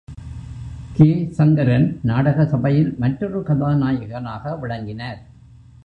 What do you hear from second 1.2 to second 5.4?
சங்கரன் நாடக சபையில் மற்றொரு கதாநாயகனாக விளங்கினார்.